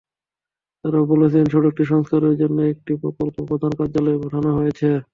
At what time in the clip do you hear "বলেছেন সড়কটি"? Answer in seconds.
1.11-1.83